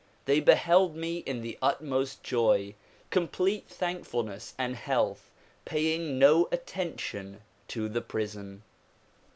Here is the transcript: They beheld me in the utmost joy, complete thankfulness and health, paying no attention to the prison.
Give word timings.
They 0.25 0.39
beheld 0.39 0.95
me 0.95 1.17
in 1.19 1.41
the 1.41 1.59
utmost 1.61 2.23
joy, 2.23 2.73
complete 3.11 3.67
thankfulness 3.69 4.55
and 4.57 4.75
health, 4.75 5.29
paying 5.63 6.17
no 6.17 6.49
attention 6.51 7.41
to 7.67 7.87
the 7.87 8.01
prison. 8.01 8.63